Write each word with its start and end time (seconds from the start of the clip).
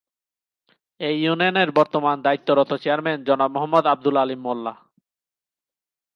এই 0.99 1.15
ইউনিয়নের 1.23 1.69
বর্তমান 1.71 2.17
দায়িত্বরত 2.25 2.71
চেয়ারম্যান 2.83 3.19
জনাব 3.23 3.49
মোহাম্মদ 3.55 3.85
আব্দুল 3.85 4.15
আলীম 4.17 4.41
মোল্লা। 4.43 4.73